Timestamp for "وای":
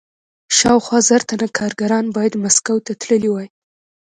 3.31-3.47